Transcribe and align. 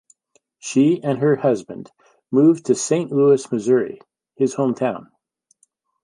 She 0.57 0.99
and 1.03 1.19
her 1.19 1.35
husband 1.35 1.91
moved 2.31 2.65
to 2.65 2.73
Saint 2.73 3.11
Louis, 3.11 3.45
Missouri, 3.51 4.01
his 4.33 4.55
home 4.55 4.73
town. 4.73 5.11